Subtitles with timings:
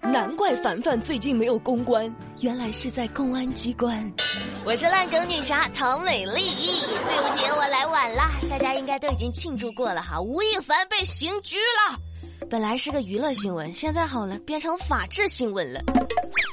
[0.00, 4.12] 难怪凡凡最近没有公关，原来是在公安机关。
[4.64, 6.50] 我是烂梗女侠唐美丽，
[7.06, 10.20] 对不起，我来晚了，大家应该都已经庆祝过了哈。
[10.20, 11.98] 吴亦凡被刑拘了，
[12.48, 15.80] 本来是个娱乐新闻，现在好了，变成法制新闻了。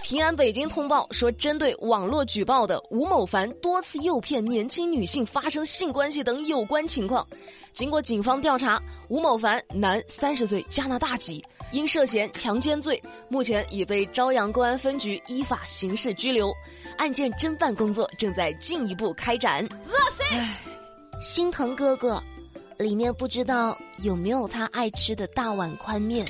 [0.03, 7.25] 平安北京通报说，针对网络举报的吴某凡多次诱骗年轻女性发生性关系等有关情况，
[7.71, 8.77] 经过警方调查，
[9.07, 11.43] 吴某凡男，三十岁，加拿大籍。
[11.71, 16.53] 因涉嫌强奸罪，目前已被朝阳公安分局依法刑事拘留，
[16.97, 19.65] 案件侦办工作正在进一步开展。
[19.87, 20.37] 恶心，
[21.21, 22.21] 心疼哥哥，
[22.77, 26.27] 里面不知道有没有他爱吃的大碗宽面。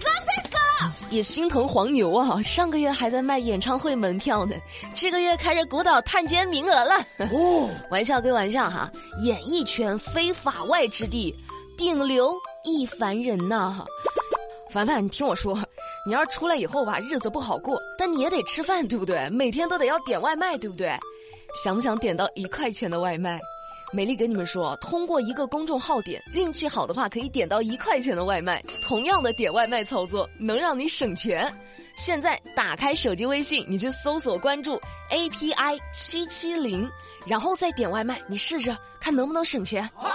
[1.11, 2.41] 也心疼黄牛啊！
[2.41, 4.55] 上个月还在卖演唱会门票呢，
[4.95, 6.95] 这个月开始鼓捣探监名额了。
[7.31, 8.91] 哦，玩笑归玩笑哈，
[9.23, 11.33] 演艺圈非法外之地，
[11.77, 12.33] 顶流
[12.63, 13.85] 亦凡人呐。
[14.71, 15.55] 凡凡，你听我说，
[16.05, 19.29] 你要是出来以后吧，日子不好过，但你也得吃饭，对不对？
[19.29, 20.97] 每天都得要点外卖，对不对？
[21.63, 23.39] 想不想点到一块钱的外卖？
[23.93, 28.59] 美丽跟你们说，通过一个公众号点，运气好的话可以点到一块钱的外卖。
[28.89, 31.53] 同样的点外卖操作能让你省钱。
[31.95, 36.89] 现在打开手机微信，你去搜索关注 API 七七零，
[37.27, 39.87] 然后再点外卖，你试试看能不能省钱。
[39.93, 40.11] 好。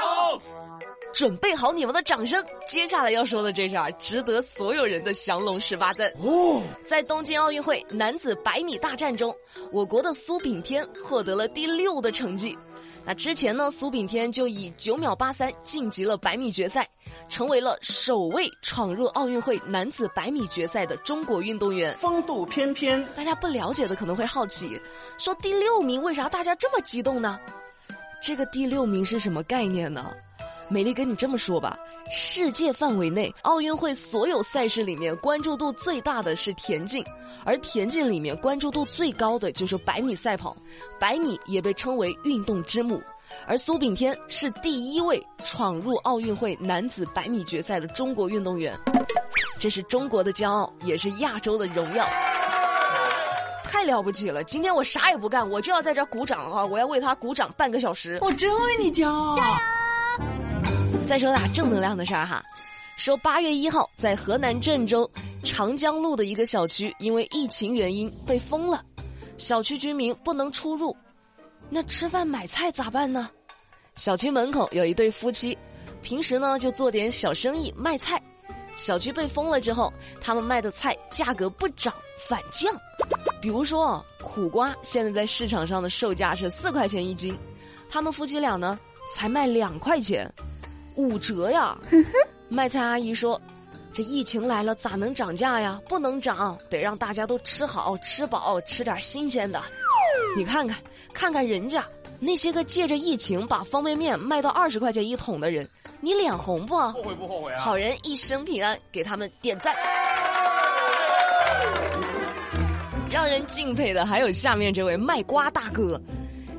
[1.15, 2.45] 准备好你们的掌声！
[2.69, 6.13] 接下来要说的这事儿，值得所有人的降龙十八赞。
[6.21, 9.35] 哦，在东京奥运会男子百米大战中，
[9.73, 12.57] 我国的苏炳添获得了第六的成绩。
[13.05, 16.87] 那之前呢，苏炳添就以九秒八三晋级了百米决赛，
[17.29, 21.95] 成为了首位闯入奥运会男子百米决赛的中国运动员。
[21.97, 24.81] 风度翩翩，大家不了解的可能会好奇，
[25.19, 27.39] 说第六名为啥大家这么激动呢？
[28.21, 30.13] 这个第六名是什么概念呢？
[30.69, 31.79] 美丽跟你这么说吧，
[32.11, 37.05] 世界范围内奥运会所有赛事里面关注度最大的是田径，
[37.45, 40.57] 而田径里面关注度最高的就是百米赛跑，
[40.99, 43.03] 百米也被称为运动之母，
[43.47, 48.79] 而苏炳添是第一位闯入奥运会男子百米决赛的中国运动员，
[49.59, 52.09] 这是中国的骄傲，也是亚洲的荣耀，
[53.65, 54.43] 太了不起了！
[54.45, 56.65] 今天我啥也不干，我就要在这鼓掌啊！
[56.65, 59.37] 我要为他鼓掌半个小时，我真为你骄傲。
[61.09, 62.45] 再说俩正能量的事儿哈，
[62.99, 65.11] 说八月一号在河南郑州
[65.43, 68.85] 长江路的一个小区，因为疫情原因被封了，
[69.39, 70.95] 小区居民不能出入，
[71.71, 73.31] 那吃饭买菜咋办呢？
[73.95, 75.57] 小区门口有一对夫妻，
[76.03, 78.23] 平时呢就做点小生意卖菜，
[78.77, 81.91] 小区被封了之后，他们卖的菜价格不涨
[82.29, 82.71] 反降，
[83.41, 87.35] 比如说苦瓜现在在市场上的售价是四块钱一斤，
[87.89, 88.79] 他们夫妻俩呢
[89.17, 90.31] 才卖两块钱。
[90.99, 91.79] 五折呀！
[92.49, 93.41] 卖菜阿姨说
[93.95, 95.81] ：“这疫情来了，咋能涨价呀？
[95.89, 99.63] 不能涨，得让大家都吃好吃饱，吃点新鲜的。
[100.37, 100.77] 你看看，
[101.13, 101.87] 看看人家
[102.19, 105.67] 那些个借着疫情把方便面卖到二十块钱一桶的人，
[106.01, 106.75] 你脸红不？
[106.75, 107.61] 后悔不后悔啊？
[107.61, 109.73] 好人一生平安，给他们点赞。
[113.09, 116.01] 让人敬佩的还有下面这位卖瓜大哥。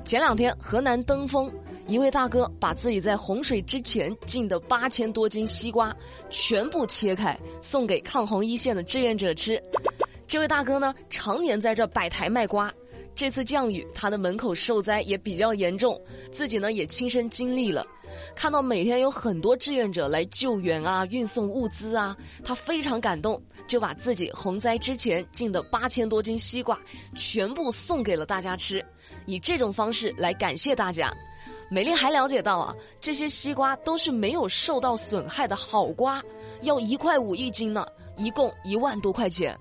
[0.06, 1.52] 前两天河南登封。”
[1.90, 5.94] 一位大哥把自己在洪水之前进的八千多斤西瓜
[6.30, 9.62] 全部切开，送给抗洪一线的志愿者吃。
[10.28, 12.72] 这位大哥呢，常年在这摆台卖瓜。
[13.16, 16.00] 这次降雨，他的门口受灾也比较严重，
[16.32, 17.84] 自己呢也亲身经历了。
[18.36, 26.80] 看到每天有很多志愿者来救援啊，运送物资啊，他非常感动，就把自己洪灾之前进的八千多斤西瓜
[27.18, 28.86] 全部送给了大家吃，
[29.26, 31.12] 以这种方式来感谢大家。
[31.69, 36.22] 美丽还了解到啊，这些西瓜都是没有受到损害的好瓜，
[36.63, 37.85] 要一块五一斤呢，
[38.18, 39.57] 一共一万多块钱。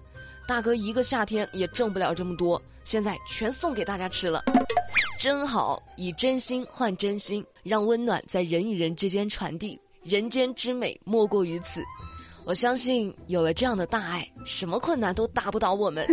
[0.46, 4.42] 大哥一个夏天也挣不了这么多，现在全送给大家吃了，
[5.20, 5.82] 真好！
[5.96, 11.84] 以真心换真心，让温暖在人与人之间传递，人间之美莫过于此。
[12.46, 16.06] 我相信有了这样的大爱，什么困难都打不倒我们。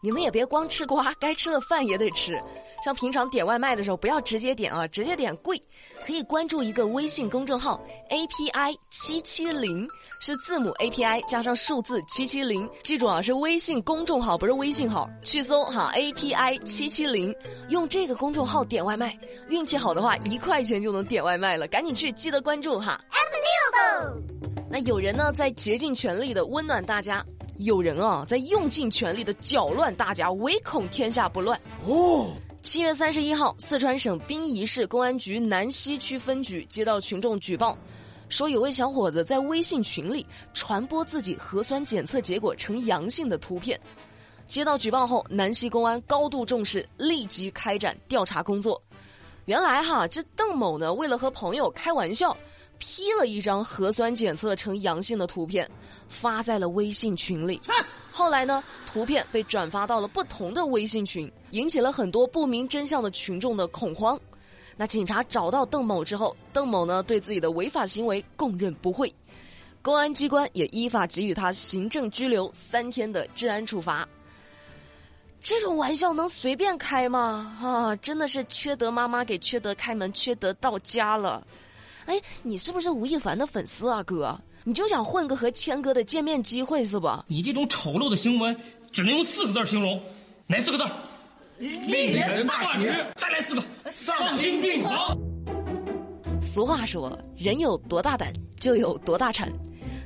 [0.00, 2.42] 你们也别光吃瓜，该吃的饭也得吃。
[2.86, 5.60] 像平常点外卖的时候，不要直接点啊，直接点贵。
[6.06, 7.80] 可以关注一个微信公众号
[8.10, 9.88] API 七七零，
[10.20, 12.70] 是字母 API 加上数字七七零。
[12.84, 15.10] 记住啊，是微信公众号，不是微信号。
[15.24, 17.34] 去搜哈 API 七七零，
[17.70, 19.18] 用这个公众号点外卖，
[19.48, 21.66] 运气好的话，一块钱就能点外卖了。
[21.66, 23.00] 赶紧去，记得关注哈。
[23.10, 24.22] Am Leo
[24.70, 27.20] 那有人呢，在竭尽全力的温暖大家；
[27.58, 31.60] 有人啊，在用尽全力的搅乱大家，唯恐天下不乱。
[31.84, 32.28] 哦。
[32.66, 37.78] 七月三十一号，四川省宾仪市公安局南溪区分局接到群众举报，
[38.28, 43.80] 说有位小伙子在微信群里传播自己核酸检测结果呈阳性的图片。
[44.48, 48.82] 接到举报后，南溪公安高度重视，立即开展调查工作。
[49.44, 52.36] 原来哈，这邓某呢，为了和朋友开玩笑
[52.80, 55.70] ，P 了一张核酸检测呈阳性的图片，
[56.08, 57.60] 发在了微信群里。
[58.10, 64.20] 后来呢，图片被转发到了不同的微信群，引起了很多不明真相的群众的恐慌。
[64.76, 69.10] 那警察找到邓某之后，邓某呢对自己的违法行为供认不讳，
[69.80, 74.06] 公安机关也依法给予他行政拘留三天的治安处罚。
[75.40, 77.56] 这种玩笑能随便开吗？
[77.62, 81.46] 啊，真的是缺德妈妈给缺德开门，缺德到家了。
[82.04, 84.38] 哎，你是不是吴亦凡的粉丝啊，哥？
[84.64, 87.24] 你就想混个和谦哥的见面机会是吧？
[87.28, 88.54] 你这种丑陋的行为
[88.92, 89.98] 只能用四个字形容，
[90.48, 90.84] 哪四个字？
[91.58, 92.88] 令人发指。
[93.14, 95.18] 再来四个，丧心病狂。
[96.42, 99.52] 俗话说，人有多大胆，就有多大产。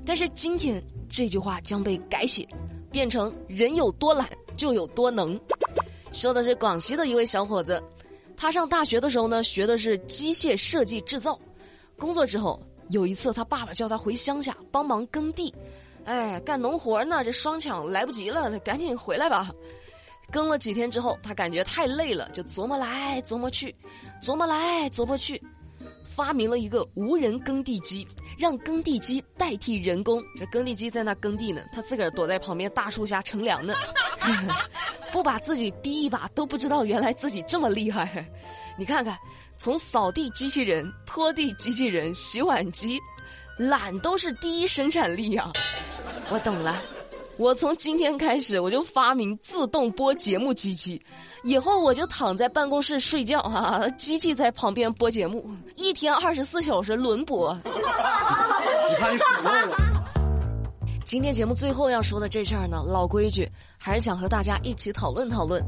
[0.05, 2.47] 但是今天这句话将被改写，
[2.91, 4.29] 变成人有多懒。
[4.57, 5.41] 就有多能，
[6.13, 7.83] 说的是广西的一位小伙子，
[8.37, 11.39] 他上大学的时候呢，学的是机械设计制造，
[11.97, 12.61] 工作之后
[12.91, 15.55] 有一次他爸爸叫他回乡下帮忙耕地，
[16.05, 19.51] 哎，干农活呢，这双抢来不及了，赶紧回来吧。
[20.31, 23.75] 耕了几天之后，他感觉太累了，就琢磨来琢磨去，
[24.23, 25.43] 琢磨来琢磨去。
[26.17, 28.07] 发明了一个无人耕地机，
[28.37, 30.23] 让耕地机代替人工。
[30.39, 33.75] 这耕地机在那耕地呢，他自个儿躲在旁边大树下乘凉呢。
[35.13, 38.29] 不把自己逼一把都不知道，原来自己这么厉害。
[38.77, 39.17] 你看看，
[39.57, 42.99] 从扫地机器人、拖地机器人、洗碗机，
[43.57, 45.51] 懒都是第一生产力呀。
[46.29, 46.83] 我懂了，
[47.41, 51.01] 我从今天开始我就发明自动播节目机器。
[51.43, 57.59] 以后我就躺在办公室睡觉哈，机器在旁边播节目，一天二十四小时轮播。
[57.65, 59.75] 你看你数过了。
[61.03, 65.65] 今天节目最后要说的这事儿呢，老规矩，还是想和大家一起讨论讨论。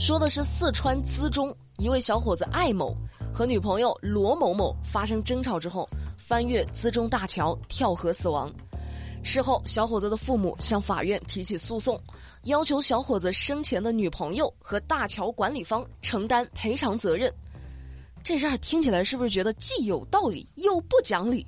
[0.00, 2.92] 说的是四川资中一位小伙子艾某
[3.32, 5.88] 和女朋友罗某某发生争吵之后，
[6.18, 8.52] 翻越资中大桥跳河死亡。
[9.24, 12.00] 事后，小伙子的父母向法院提起诉讼。
[12.44, 17.32] 要求小伙子生前的女朋友和大桥管理方承担赔偿责任，
[18.22, 21.44] 这事儿听起来是不是觉得既有道理又不讲理？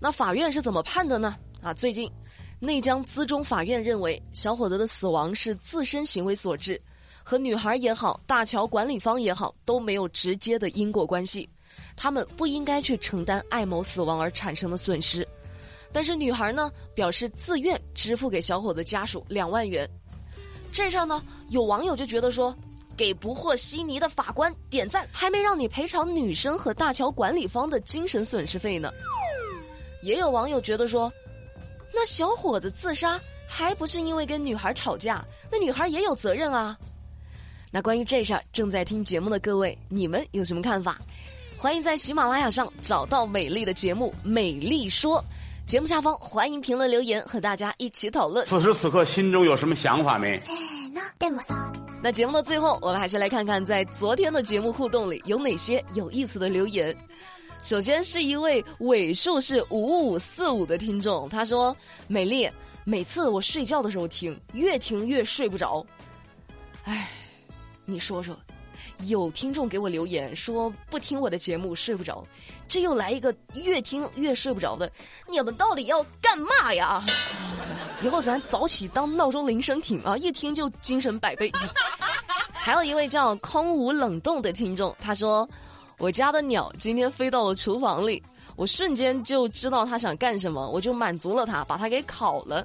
[0.00, 1.36] 那法院是怎么判的呢？
[1.60, 2.10] 啊，最近
[2.58, 6.80] 内江资中法院认为小伙子的死亡是自身行为所致，
[7.22, 11.46] 和女孩也好，大桥管理方也好都没有直接的因果关系，
[11.94, 15.28] 他们不应该去承担艾某死亡而产生的损失。
[15.92, 19.88] 但是女孩呢，表示自愿支付给小伙子家属两万元。
[20.72, 22.54] 这事儿呢，有网友就觉得说，
[22.96, 28.92] 给不和稀泥的法官点赞，还没让你赔偿女生和大桥管理方的精神损失费呢。
[30.02, 31.12] 也有网友觉得说，
[31.92, 36.78] 那小伙子自杀还不是因为跟女孩吵架，那女孩也有责任啊。
[37.72, 40.98] 那关于这事儿，正在听节目的各位，你们有什么看法？
[41.58, 45.18] 欢迎在喜马拉雅上找到美丽的节目《美丽说》。
[45.70, 48.44] 节目下方欢迎评论留言，和大家一起讨论。
[48.44, 50.42] 此时此刻心中有什么想法没？
[52.02, 56.92] 那节目的最后，我们还是来看看在昨天的节目互动里有哪些有意思的留言。
[57.62, 61.76] 首先是一位尾数是五五四五的听众，他说
[62.08, 62.50] ：“美丽，
[62.82, 65.86] 每次我睡觉的时候听，越听越睡不着。”
[66.82, 67.08] 哎，
[67.84, 68.36] 你说说。
[69.06, 72.24] 有听众给我留言说不听我的节目睡不着，
[72.68, 74.90] 这又来一个越听越睡不着的，
[75.28, 77.04] 你们到底要干嘛呀？
[78.02, 81.50] 以后咱早起当闹钟铃声听啊，一听就精神百倍。
[82.52, 85.48] 还有一位叫空无冷冻的听众，他说
[85.98, 88.22] 我家的鸟今天飞到了厨房里，
[88.56, 92.64] 我瞬间就知道它想干什么，我就满足了它，把它给烤了。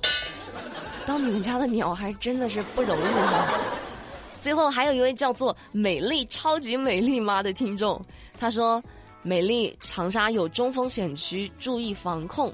[1.05, 3.47] 当你们家的鸟还真的是不容易啊。
[4.45, 7.99] 最后还有一位叫做“美丽超级美丽妈”的听众，
[8.39, 8.79] 他说
[9.23, 12.53] ：“美丽长沙有中风险区，注意防控。”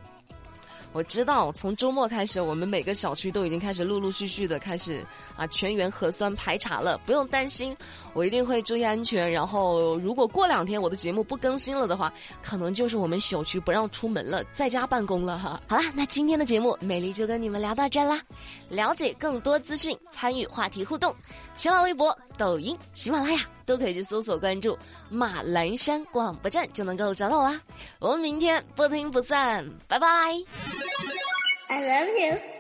[0.94, 5.06] 我知道，从周末开始，我们每个小区都已经开始陆陆续续的开始
[5.36, 7.76] 啊全员核酸排查了，不用担心。
[8.14, 12.12] 我一定会注意安全，然后如果过两天我的节目不更新了的话，
[12.44, 15.62] 可能就是我们小区不让出门了，在家办公了哈。
[15.68, 18.22] 好啦，那今天的节目美丽就跟你们聊到这啦。
[18.70, 21.16] 了解更多资讯，参与话题互动，
[21.56, 24.78] 新浪微博、抖音、喜马拉雅都可以去搜索关注
[25.10, 27.62] 马栏山广播站就能够找到我啦。
[28.00, 30.08] 我们明天不听不散，拜拜。
[31.68, 32.51] I love you.